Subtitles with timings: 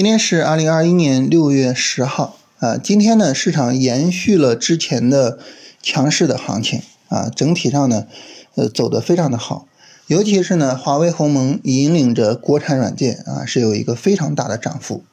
[0.00, 5.38] 今天是二零二一年六月十号啊，今天呢市场延续了之前的
[5.82, 6.80] 强势的行情
[7.10, 8.06] 啊，整体上呢
[8.54, 9.68] 呃走得非常的好，
[10.06, 15.04] 尤其是呢华为鸿蒙引领着国产软件啊是有一个非常大的涨幅。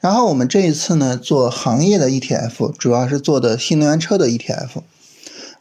[0.00, 4.82] 然后我们这一次呢做行业的 ETF，主要是做的新能源车的 ETF。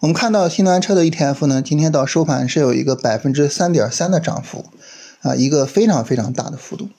[0.01, 4.65] 我们看到新能源车的 ETF 呢，今天到收盘是有一个百分之三点三的涨幅
[5.21, 6.89] 啊，一个非常非常大的幅度，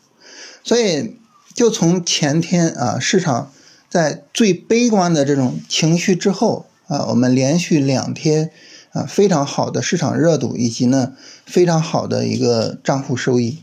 [0.65, 1.19] 所以。
[1.55, 3.53] 就从前天啊，市场
[3.89, 8.51] 在最悲观的这种情绪之后啊，我们连续两天
[8.93, 11.13] 啊非常好的市场热度，以及呢
[11.45, 13.59] 非常好的一个账户收益。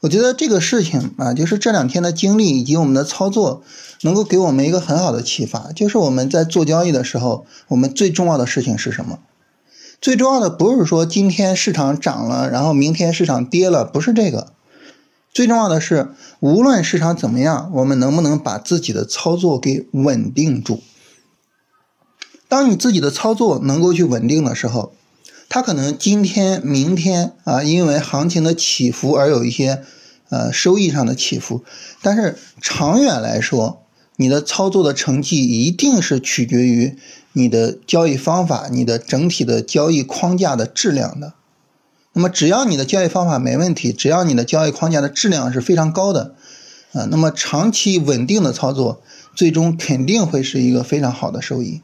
[0.00, 3.62] 我觉得这个事情啊，就是这两天的经历以及我们的操作，
[4.02, 9.18] 能够给我们一个很好的启发，就是我们在做交易的时候，我们最重要的事情是什么？
[10.00, 14.53] 最重要的不是说今天市场涨了，然后明天市场跌了，不是这个。
[15.34, 20.80] 最重要的是，无论市场怎么样，我们能不能把自己的操作给稳定住？
[22.48, 24.94] 当你自己的操作能够去稳定的时候，
[25.48, 29.82] 它可能今天、明天啊，因为行情的起伏而有一些
[30.28, 31.64] 呃收益上的起伏，
[32.00, 33.82] 但是长远来说，
[34.14, 36.96] 你的操作的成绩一定是取决于
[37.32, 41.34] 你的交易方法、你的整体的交易框架的质量的。
[42.14, 46.34] 那么只要你的交易方法没问题，只要你的交易框架的质量是非常高的，
[46.92, 49.02] 啊，那么长期稳定的操作，
[49.34, 51.82] 最终肯定会是一个非常好的收益。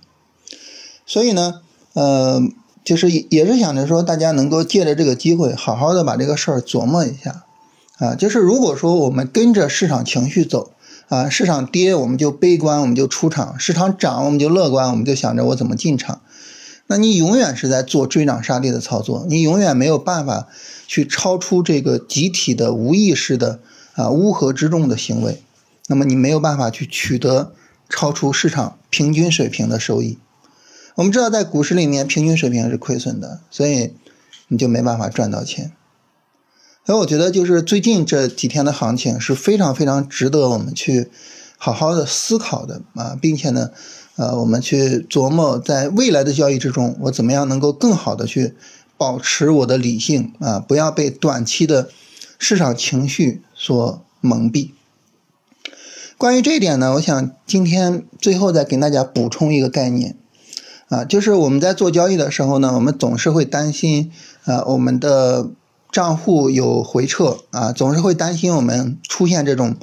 [1.05, 1.61] 所以呢，
[1.95, 2.41] 呃，
[2.85, 7.45] 就是也是想着说，大家能够借着这个机会，好好的把这个事儿琢磨一下，
[7.99, 10.71] 啊，就是如果说我们跟着市场情绪走，
[11.09, 16.21] 啊，市场跌我们就悲观，我们就出场；市场涨我们就乐观，我们就想着我怎么进场。
[16.93, 20.49] 那你永远是在做追涨杀跌的操作，你永远没有办法
[20.89, 23.61] 去超出这个集体的无意识的
[23.95, 25.41] 啊乌合之众的行为，
[25.87, 27.53] 那么你没有办法去取得
[27.89, 30.19] 超出市场平均水平的收益。
[30.97, 33.93] 我们知道，在股市里面平均水平是亏损的，所以
[34.49, 35.71] 你就没办法赚到钱。
[36.85, 41.09] 所以我觉得，就是最近这几天的行情是非常非常值得我们去
[41.57, 43.71] 好好的思考的啊，并且呢。
[44.21, 48.55] 呃，我们去琢磨，在未来的交易之中，我怎么样能够更好的去
[48.99, 51.89] 保持我的理性啊，不要被短期的
[52.39, 54.73] 市场情绪所蒙蔽。
[56.19, 60.19] 关于这一点呢，我想今天最后再给大家补充一个概念
[60.91, 64.13] 啊，就是我们在做交易的时候呢，我们总是会担心
[64.45, 65.49] 啊，我们的
[65.91, 69.77] 账户有回撤啊，总是会担心我们出现这种。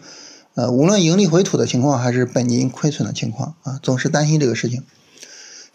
[0.57, 4.83] 呃，无论盈利回吐的情况还是本金亏损的情况啊，总是担心这个事情。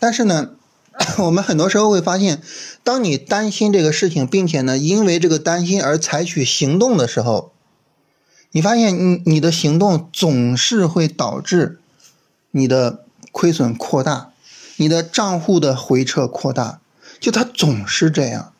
[0.01, 0.51] 但是呢，
[1.23, 2.43] 我们很多时候会发现，
[2.83, 7.53] 当你担心这个事情，并且呢，因为这个担心而采取行动的时候，
[8.51, 11.79] 你发现你你的行动总是会导致
[12.51, 14.33] 你的亏损扩大，
[14.79, 16.81] 你的账户的回撤扩大，
[17.21, 18.53] 就它总是这样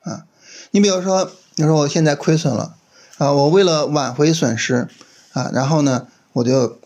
[0.00, 0.24] 啊。
[0.70, 2.76] 你比如说，你说我现在亏损了
[3.18, 4.88] 啊，我为了挽回损失。
[5.32, 6.78] 啊，然后呢，我就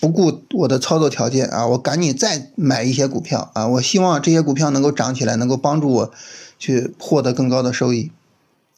[0.00, 6.12] 不顾我的操作条件啊，我赶紧再买一些股票啊，我希望这些股票能够涨起来，能够帮助我
[6.58, 8.10] 去获得更高的收益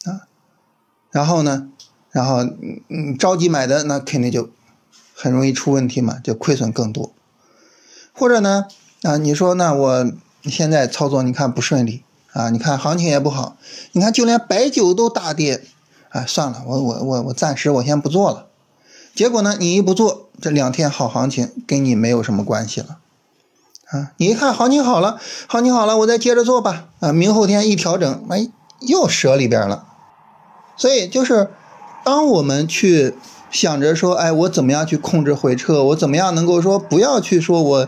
[0.05, 0.27] 啊。
[1.09, 1.69] 然后呢，
[2.11, 2.43] 然后
[2.89, 4.49] 嗯着急买的那肯定就
[5.15, 7.11] 很容易出问题嘛，就亏损更多。
[8.13, 8.65] 或者呢
[9.01, 10.11] 啊，你说那我
[10.43, 12.03] 现在操作你看不顺利
[12.33, 13.57] 啊，你看行情也不好，
[13.93, 15.63] 你看就连白酒都大跌，
[16.09, 18.47] 哎算了，我我我我暂时我先不做了。
[19.13, 19.55] 结果呢？
[19.59, 22.97] 你一不做，这两天好行情跟你没有什么关系了，
[23.89, 24.11] 啊！
[24.17, 27.11] 你一看行情好了，行情好了，我再接着做吧，啊！
[27.11, 28.47] 明后天一调整，哎，
[28.79, 29.85] 又折里边了。
[30.77, 31.51] 所以就是，
[32.05, 33.13] 当我们去
[33.51, 37.87] 想着说，哎，我怎么样去控制回撤，我怎么样能够说不要去说我，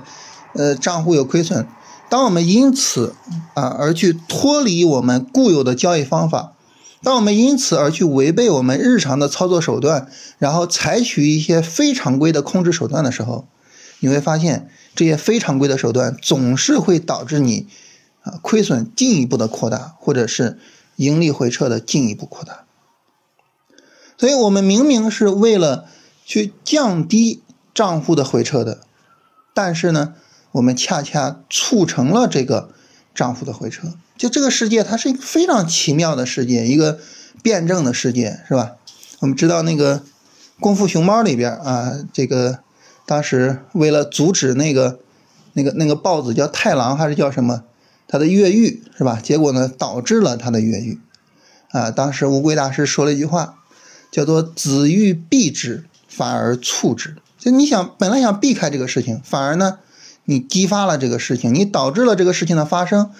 [0.55, 1.66] 呃，账户有亏损。
[2.09, 3.16] 当我们因此
[3.55, 6.52] 啊而去脱离我们固有的交易方法。
[7.03, 10.08] 当我们因此而去违背我们日常的操作手段，
[10.40, 13.47] 然后采取一些非常规的控制手段的时候，
[14.00, 17.67] 你会发现这些非常规的手段总是会导致你
[18.22, 20.58] 啊亏损进一步的扩大，或者是
[20.96, 22.64] 盈利回撤的进一步扩大。
[24.17, 25.85] 所以，我们明明是为了
[26.26, 27.41] 去降低
[27.73, 28.79] 账户的回撤的，
[29.53, 30.14] 但是呢，
[30.53, 32.70] 我们恰恰促成了这个
[33.14, 33.88] 账户的回撤。
[34.18, 37.00] 就这个世界，它是一个非常奇妙的世界，一个
[37.42, 38.74] 辩证的世界，是吧？
[39.20, 40.00] 我们知道那个
[40.60, 42.60] 《功夫熊猫》里边啊，这个
[43.06, 45.00] 当时为了阻止那个
[45.54, 47.64] 那个那个豹子叫太郎还是叫什么，
[48.08, 49.20] 它的越狱是吧？
[49.22, 51.00] 结果呢，导致了它的越狱。
[51.72, 53.56] 啊，当时乌龟大师说了一句话，
[54.12, 57.16] 叫做“子欲避之，反而促之。
[57.40, 59.80] 就你想本来想避开这个事情，反而呢，
[60.25, 63.11] 你激发了这个事情，你导致了这个事情的发生，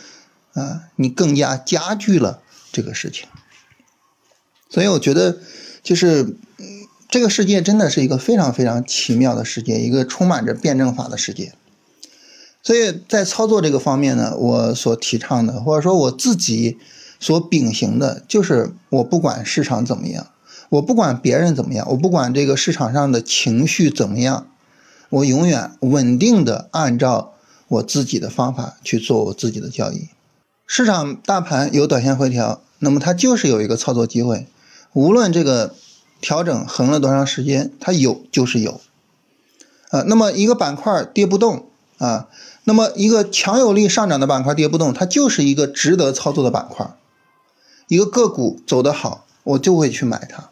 [0.54, 2.42] 啊，你更加加剧了
[2.72, 3.28] 这个事情。
[4.70, 5.40] 所以我觉得，
[5.84, 6.36] 就是
[7.10, 11.54] 这个世界真的是一个非常非常奇妙的世界，一个充满着辩证法的世界。
[12.62, 16.78] 所以在操作这个方面呢，我所提倡的，或者说我自己
[17.20, 20.28] 所秉行的，就是我不管市场怎么样。
[20.70, 24.48] 我不管别人怎么样，我不管这个市场上的情绪怎么样，
[25.14, 27.34] 我永远稳定的按照
[27.68, 30.10] 我自己的方法去做我自己的交易。
[30.66, 34.48] 市场大盘有短线回调，那么它就是有一个操作机会，
[34.94, 35.76] 无论这个
[36.20, 38.82] 调整横了多长时间，它有就是有。
[39.92, 41.68] 啊，那么一个板块跌不动
[42.00, 42.28] 啊，
[42.64, 46.90] 那么一个强有力上涨的板块跌不动，它就是一个值得操作的板块。
[47.88, 50.50] 一个个股走得好，我就会去买它。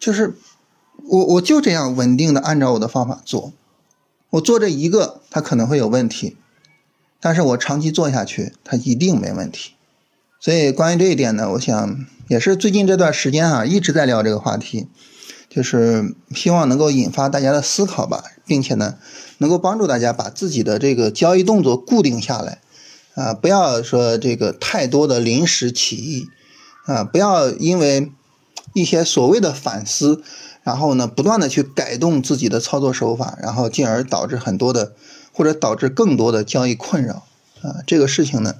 [0.00, 0.36] 就是
[1.08, 3.52] 我我就这样稳定的按照我的方法做，
[4.30, 6.36] 我做这一个它可能会有问题，
[7.18, 9.72] 但是我长期做下去它一定没问题。
[10.38, 14.86] 所以关于这一点呢，我想也是最近这段时间啊一直在聊这个话题，
[15.48, 18.96] 就是希望能够引发大家的思考吧，并且呢
[19.38, 22.60] 能够帮助大家把自己的这个交易动作固定下来
[23.14, 26.26] 啊，不要说这个太多的临时起意
[26.84, 28.12] 啊，不要因为。
[28.74, 30.22] 一些所谓的反思，
[30.68, 34.92] 然后呢，不断的去改动自己的操作手法，然后进而导致很多的
[35.32, 37.22] 或者导致更多的交易困扰
[37.62, 38.54] 啊，这个事情呢，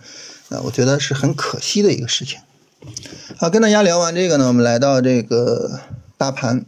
[0.49, 2.39] 呃，我觉得是很可惜的一个事情。
[3.37, 5.81] 好，跟大家聊完这个呢，我们来到这个
[6.17, 6.65] 大盘，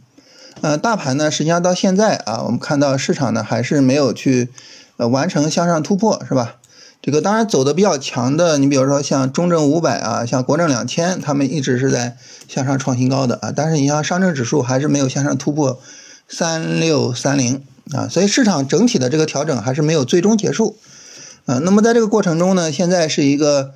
[0.61, 4.49] 呃，大盘呢，实际上到现在啊，我们看到市场呢还是没有去
[4.97, 6.57] 呃完成向上突破，是吧？
[7.01, 12.15] 这个当然走的比较强的，你比如说像中证五百啊，像国证两千，他们一直是在
[12.47, 13.51] 向上创新高的啊。
[13.55, 15.79] 但是你像上证指数还是没有向上突破
[16.27, 20.77] 三六三零啊，所以市场整体的这个调整还是没有最终结束
[21.47, 21.57] 啊。
[21.57, 23.73] 那么在这个过程中呢，现在是一个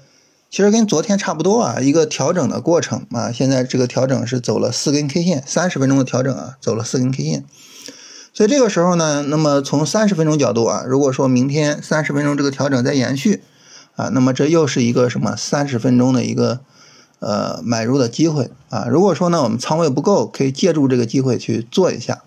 [0.52, 3.32] 其实跟昨天差不多啊，一个调整的过程啊。
[3.32, 7.44] 现在这个调整是走了四根 K 线，三十分钟的调整啊，走了四根 K 线。
[8.36, 13.42] 所以这个时候呢，那么从三十分钟角度啊，如果说明天三十分钟这个调整在延续，
[13.96, 16.60] 啊，那么这又是一个什么三十分钟的一个
[17.20, 18.88] 呃买入的机会啊。
[18.90, 22.24] 如果说呢我们仓位不够，可以借助这个机会去做一下。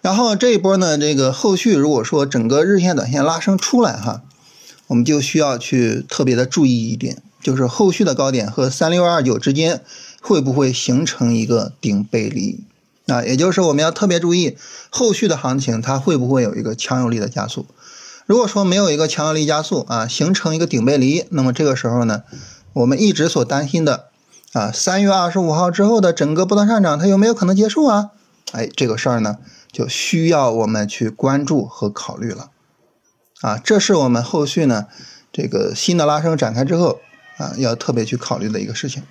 [0.00, 4.22] 然后这一波呢，这个后续如果说整个日线、短线拉升出来哈，
[4.86, 9.80] 我们就需要去特别的注意一点，就是后续的高点和三六二九之间
[10.20, 12.60] 会不会形成一个顶背离。
[13.06, 14.56] 啊，也就是我们要特别注意
[14.90, 17.66] 后续的行情，它会不会有一个强有力的加速？
[18.26, 22.22] 如果说没有一个强有力加速啊，形成一个顶背离，那么这个时候呢，
[22.72, 24.06] 我们一直所担心的
[24.52, 28.10] 啊，三月二十五号之后的整个波段上涨，它有没有可能结束啊？
[28.52, 29.38] 哎，这个事儿呢，
[29.72, 32.50] 就需要我们去关注和考虑了。
[33.40, 34.86] 啊，这是我们后续呢
[35.32, 37.00] 这个新的拉升展开之后
[37.38, 39.02] 啊，要特别去考虑的一个事情。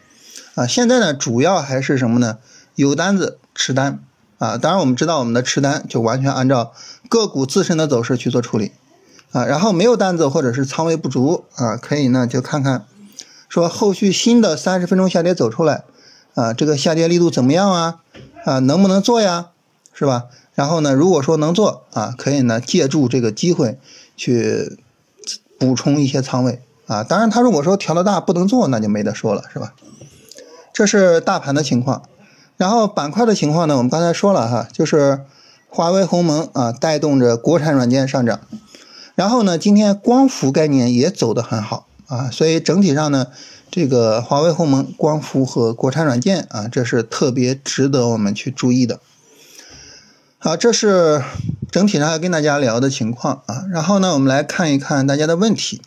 [0.56, 2.38] 啊，现在呢，主要还是什么呢？
[2.76, 4.00] 有单子持单
[4.38, 6.74] 啊，当然我们知道我们的持单就完全按照
[7.10, 8.72] 个股自身的走势去做处理
[9.32, 12.86] 啊，然后没有单子或者是仓位不足啊，可以呢就看看
[13.48, 15.84] 说后续新的三十分钟下跌走出来
[16.34, 18.00] 啊，这个下跌力度怎么样啊
[18.46, 19.50] 啊，能不能做呀，
[19.94, 20.26] 是吧？
[20.56, 23.78] 然后呢，如果说能做啊，可以呢借助这个机会
[24.18, 24.78] 去
[25.60, 29.74] 补充一些仓位啊，当然他如果说调的大不能做，那就没得说了，是吧？
[30.74, 32.04] 这是大盘的情况。
[32.62, 35.22] 然后板块的情况呢，我们刚才说了哈，就是
[35.68, 38.40] 华为鸿蒙啊带动着国产软件上涨，
[39.16, 43.26] 然后呢，今天光伏概念也走得很好啊，所以整体上呢，
[43.72, 49.00] 这个华为鸿蒙、光伏和国产软件啊，这是特别值得我们去注意的。
[50.38, 51.24] 好，这是
[51.72, 53.66] 整体上要跟大家聊的情况啊。
[53.72, 55.82] 然后呢，我们来看一看大家的问题。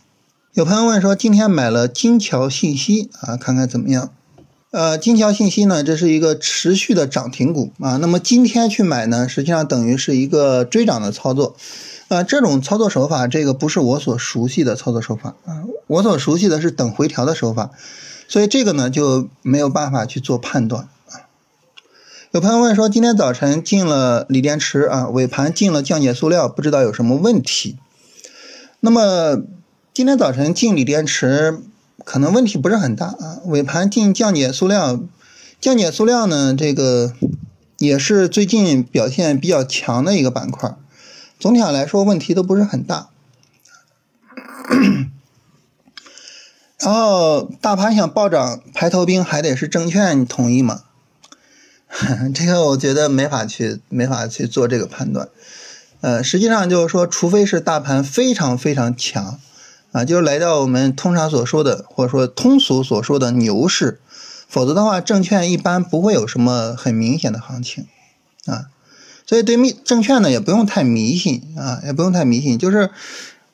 [0.55, 4.11] 有朋友问说，今天买了金桥信息啊，看看怎么样？
[4.75, 7.97] 呃，金桥信息呢，这是一个持续的涨停股啊。
[7.99, 11.55] 那么今天去买呢，实际上等于是一个追涨的操作。
[12.09, 15.63] 呃，这种操作手法，这个不是我所熟悉的操作手法啊。
[15.87, 17.71] 我所熟悉的是等回调的手法，
[18.27, 21.31] 所以这个呢就没有办法去做判断啊。
[22.33, 27.79] 有朋友问说，今天早晨进了锂电池啊，尾盘进了降解塑料，不知道有什么问题。
[28.81, 29.41] 那么
[29.93, 31.61] 今天早晨进锂电池。
[32.05, 35.01] 可能问题不是很大啊，尾盘进降解塑料，
[35.61, 37.13] 降解塑料呢，这个
[37.79, 40.77] 也是最近表现比较强的一个板块，
[41.41, 43.09] 总体上来说问题都不是很大。
[46.79, 50.83] 然后大盘想暴涨，排头兵还得是证券，你同意吗？
[52.35, 55.29] 这个我觉得没法去没法去做这个判断。
[56.01, 59.41] 呃，实际上就是说，除非是大盘非常非常强，
[59.95, 64.01] 啊，就是来到我们通常所说的或者说通俗所说的牛市，
[64.49, 67.87] 否则的话，证券一般不会有什么很明显的行情，
[68.47, 68.67] 啊，
[69.25, 72.91] 所以对密证券呢也不用太迷信啊，也不用太迷信，就是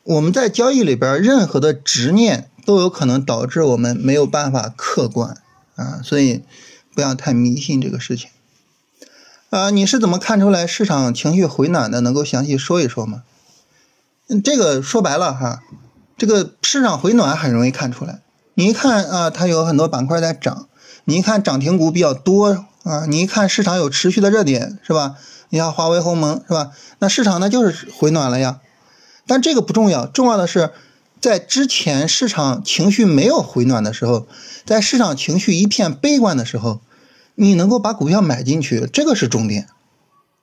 [0.03, 5.37] 我们在交易里边任何的执念都有可能导致我们没有办法客观
[5.77, 6.43] 啊，所以
[6.95, 8.31] 不要太迷信这个事情。
[9.51, 12.01] 啊，你是怎么看出来市场情绪回暖的？
[12.01, 13.25] 能够详细说一说吗？
[14.43, 15.61] 这个说白了哈，
[16.21, 18.21] 这个市场回暖很容易看出来。
[18.53, 20.69] 你一看啊，它有很多板块在涨，
[21.07, 25.17] 你一看涨停股比较多啊，你一看市场有持续的热点是吧？
[25.49, 26.73] 你像华为、鸿蒙是吧？
[26.99, 28.61] 那市场那就是回暖了呀。
[29.27, 30.73] 但这个不重要，重要的是
[31.23, 34.27] 在之前市场情绪没有回暖的时候，
[34.67, 36.83] 在市场情绪一片悲观的时候。
[37.37, 39.67] 你能够把股票买进去，这个是重点，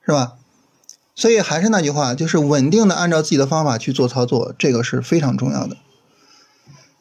[0.04, 0.34] 是吧？
[1.18, 5.76] 所以还是那句话，就是稳定的按照自己的方法去做操作，这个是非常重要的。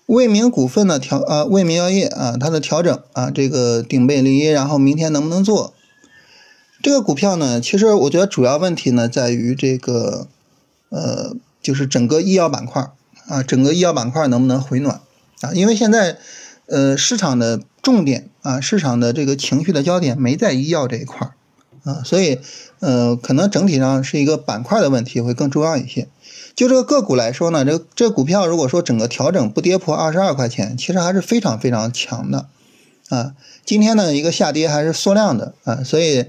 [0.06, 5.75] 卫明股份的调啊，卫明药业啊，它的调整啊，这个顶背离，然后明天能不能做？
[6.82, 10.26] 这个股票呢，其实我觉得主要问题呢在于这个
[10.88, 12.90] 呃，就是整个医药板块
[13.28, 15.00] 啊，整个医药板块能不能回暖
[15.42, 15.52] 啊？
[15.52, 16.18] 因为现在
[16.66, 17.61] 呃市场的。
[17.82, 21.35] 重点啊，市场的这个情绪的焦点没在医药这一块儿
[21.87, 22.40] 啊，所以
[22.81, 26.09] 呃，可能整体上是一个板块的问题会更重要一些。
[26.55, 32.47] 就这个个股来说呢，这这股票如果说整个调整不跌破二十二块钱，其实还是非常非常强的
[33.09, 33.33] 啊。
[33.64, 36.26] 今天呢一个下跌还是缩量的啊，所以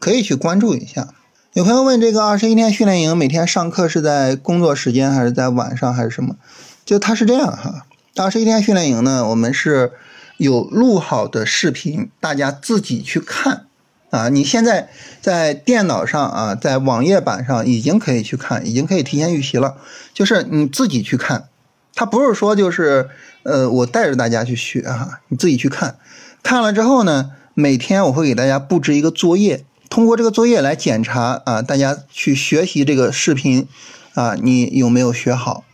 [0.00, 1.14] 可以去关注一下。
[1.52, 6.36] 有朋友问这个二十一天训练营每天上课是在工作时间还是在晚上还是什么？
[6.84, 7.86] 就它是这样哈，
[8.16, 9.92] 二十一天训练营呢，我们是。
[10.38, 13.65] 有录好的视频，大家自己去看
[14.10, 14.28] 啊！
[14.28, 14.88] 你现在
[15.20, 19.76] 在电脑上啊，在网页版上已经可以去看，已经可以提前预习了。
[20.14, 21.48] 就是你自己去看，
[21.94, 23.08] 它不是说就是
[23.42, 25.98] 呃，我带着大家去学哈，你自己去看。
[26.42, 33.66] 看了之后呢，每天我会给大家布置一个作业，通过这个作业来检查啊，大家去学习这个视频
[34.14, 35.64] 啊，你有没有学好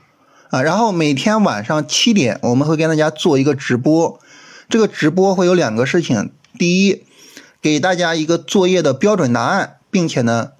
[0.51, 0.63] 啊？
[0.63, 4.19] 然后每天晚上七点，我们会跟大家做一个直播。
[4.69, 7.05] 这个直播会有两个事情：第一，
[7.63, 10.51] 给大家一个作业的标准答案，并且呢，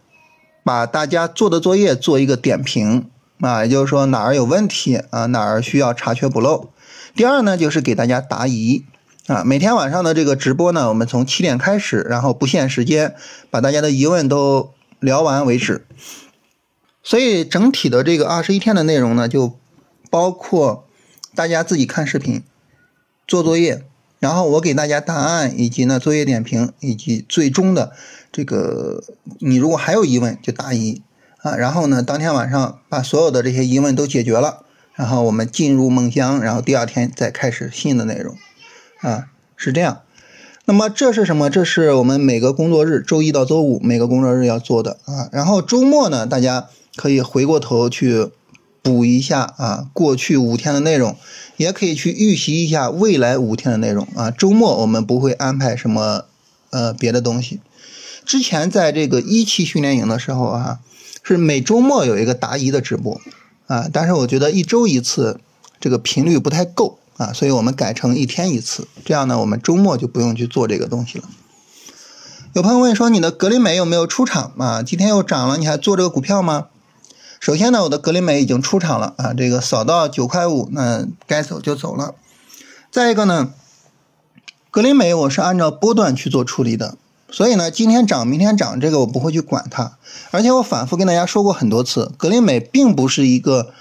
[0.63, 6.71] 把大家做的作业做一个点评啊，也就是说哪儿有问题啊，哪儿需要查缺补漏。
[7.17, 8.85] 第二呢，就是给大家答疑
[9.27, 9.43] 啊。
[9.45, 13.17] 每天晚上的这个直播呢，我们从七点开始，然后不限时间，
[13.51, 15.85] 把大家的疑问都聊完为止。
[17.03, 19.59] 所以整体的这个二十一天的内容呢，就
[20.09, 20.87] 包括
[21.35, 22.45] 大家自己看视频、
[23.27, 23.85] 做作业。
[24.23, 27.91] 然后我给大家答案，以及呢作业点评，以及最终的
[28.31, 29.03] 这个，
[29.41, 31.03] 你如果还有疑问就答疑
[31.39, 31.57] 啊。
[31.57, 34.65] 然后呢，当天晚上把所有的这些疑问都解决了，
[34.95, 38.37] 然后我们进入梦乡，然后第二天再开始新的内容
[39.01, 39.27] 啊，
[39.57, 40.03] 是这样。
[40.67, 41.51] 那么这是什么？
[41.51, 45.29] 这是我们每个工作日，周一到周五每个工作日要做的啊。
[45.33, 48.31] 然后周末呢，大家可以回过头去
[48.83, 51.17] 补一下啊，过去五天的内容。
[51.59, 54.33] 也可以去预习一下未来五天的内容啊。
[54.33, 56.25] 周末我们不会安排什么
[56.71, 57.61] 呃别的东西。
[58.25, 60.81] 之前在这个一期训练营的时候啊，
[61.23, 63.21] 是每周末有一个答疑的直播
[63.69, 65.39] 啊，但是我觉得一周一次
[65.79, 68.89] 这个频率不太够啊，所以我们改成一天一次。
[69.05, 71.25] 这样呢，我们周末就不用去做这个东西了。
[72.55, 74.83] 有朋友问说，你的格林美有没有出场啊？
[74.83, 76.67] 今天又涨了，你还做这个股票吗？
[77.43, 82.15] 首先呢，我的格林美已经出场了啊，这个扫到九块五，那该走就走了。
[82.93, 83.53] 再一个呢，
[84.71, 86.97] 格林美我是按照波段去做处理的，
[87.33, 89.99] 所以呢，今天涨明天涨，这个我不会去管它。
[90.31, 93.73] 而且我反复跟大家说过很多次，格林美并不是一个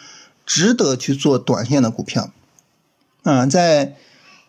[0.44, 2.32] 值得去做短线的股票。
[3.22, 3.96] 啊，在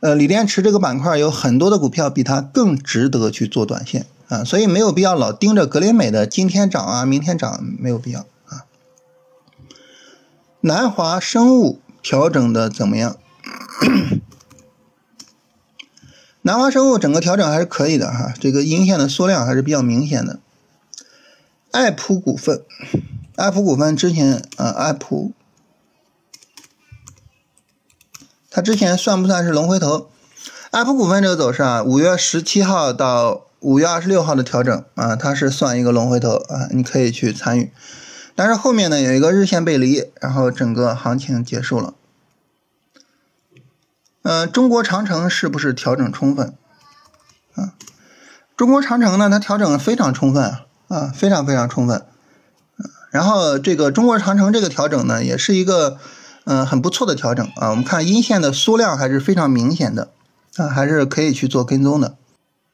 [0.01, 8.25] 呃锂电池这个板块有很多的股票比它更值得去做短线啊，所以没有必要老盯着格林美的今天涨啊，明天涨，没有必要。
[10.65, 13.17] 南华生物调整的怎么样？
[16.43, 20.39] 南华生物整个调整还是可以的哈，这个阴线的缩量还是比较明显的。
[21.73, 22.63] 爱普股份，
[23.35, 25.33] 爱普股份之前啊，爱普，
[28.49, 30.11] 它之前算不算是龙回头？
[30.71, 37.73] 爱普股份这个走势啊，五月十七号到五月二十六号的调整啊，它是算一个龙回头啊，你可以去参与。
[38.35, 41.95] 但是后面呢有一个日线背离，然后整个行情结束了。
[44.23, 46.55] 嗯，中国长城是不是调整充分？
[47.55, 47.75] 啊，
[48.57, 52.05] 中国长城呢，它调整非常充分啊，啊，非常非常充分。
[53.11, 55.99] 然后这个中国长城这个调整呢，也是一个
[56.45, 57.71] 嗯很不错的调整啊。
[57.71, 60.11] 我们看阴线的缩量还是非常明显的
[60.57, 62.17] 啊，还是可以去做跟踪的。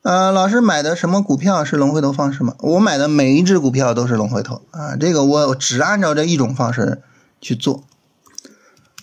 [0.09, 2.55] 呃，老师买的什么股票是龙回头方式吗？
[2.61, 7.03] 我买的每一只股票都是龙回头啊，这个我只按照这一种方式
[7.43, 7.85] 去做。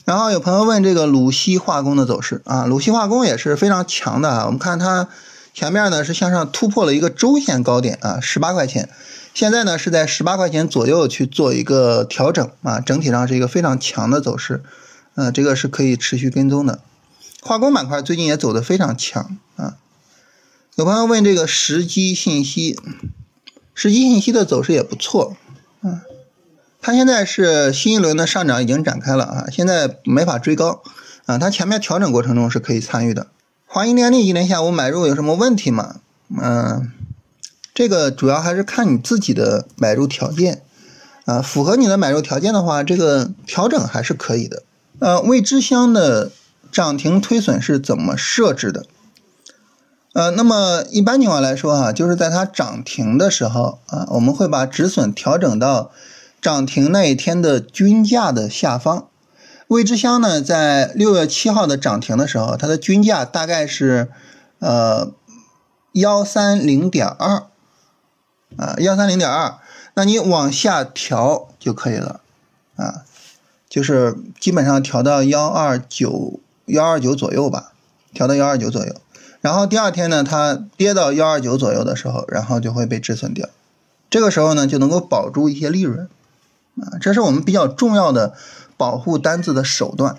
[0.04, 4.46] 然后有朋友问这个鲁西化工的走势啊，鲁西化工也是非常强的啊。
[4.48, 5.08] 我们看它
[5.54, 8.90] 前面呢是向上突破了一个周线高点啊，十八块钱，
[9.36, 14.64] 现在呢是在十八块钱左右去做一个调整啊，整体上是一个非常强的走势，
[15.14, 16.80] 呃，这个是可以持续跟踪的。
[17.44, 19.76] 化工板块最近也走得非常强啊。
[20.76, 22.78] 有朋友问这个时机信息，
[23.74, 25.38] 时机信息的走势也不错，
[25.82, 26.02] 嗯。
[26.82, 30.84] 它现在是新一轮的上涨已经展开了啊，现在没法追高
[31.28, 33.28] 啊，它前面调整过程中是可以参与的。
[33.66, 36.02] 华银电力今天下午买入有什么问题吗？
[36.38, 36.92] 嗯，
[37.74, 40.62] 这个主要还是看你自己的买入条件
[41.24, 44.64] 啊，符合你的买入条件的话，这个调整还是可以的。
[45.00, 46.34] 呃，未知箱的
[46.70, 48.86] 涨停推损是怎么设置的？
[50.16, 55.92] 呃，那么一般情况来说哈，就是在它涨停的时候啊，我们会把止损调整到。
[56.42, 59.08] 涨停那一天的均价的下方，
[59.68, 64.12] 未知箱呢，在六月七号的涨停的时候，它的均价大概是
[64.60, 65.12] 呃
[65.94, 67.48] 幺三零点二
[68.58, 69.56] 啊，幺三零点二，
[69.96, 72.22] 那你往下调就可以了
[72.76, 73.06] 啊，
[73.68, 77.74] 就是基本上调到幺二九幺二九左右吧，
[78.14, 78.94] 调到幺二九左右，
[79.46, 83.48] 然后第二天呢，它跌到幺二九左右的时候，然后就会被止损掉，
[84.10, 86.10] 这个时候呢，就能够保住一些利润。
[86.82, 88.34] 啊，这是我们比较重要的
[88.76, 90.16] 保护单子的手段。